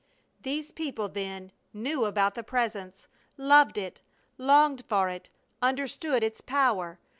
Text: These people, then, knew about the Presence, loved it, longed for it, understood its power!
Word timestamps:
These 0.41 0.71
people, 0.71 1.09
then, 1.09 1.51
knew 1.75 2.05
about 2.05 2.33
the 2.33 2.41
Presence, 2.43 3.07
loved 3.37 3.77
it, 3.77 4.01
longed 4.39 4.83
for 4.89 5.09
it, 5.09 5.29
understood 5.61 6.23
its 6.23 6.41
power! 6.41 6.97